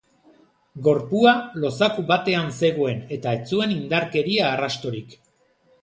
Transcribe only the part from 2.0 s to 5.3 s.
batean zegoen eta ez zuen indarkeria arrastorik.